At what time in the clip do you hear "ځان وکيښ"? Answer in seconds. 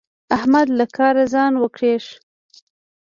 1.33-2.05